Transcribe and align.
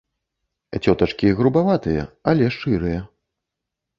Цётачкі 0.85 1.27
грубаватыя, 1.41 2.03
але 2.31 2.45
шчырыя. 2.55 3.01